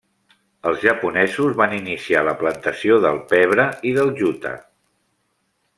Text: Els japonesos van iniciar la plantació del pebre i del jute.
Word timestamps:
Els 0.69 0.79
japonesos 0.85 1.53
van 1.59 1.75
iniciar 1.81 2.23
la 2.29 2.33
plantació 2.41 2.99
del 3.07 3.21
pebre 3.35 3.67
i 3.91 3.95
del 3.99 4.13
jute. 4.23 4.55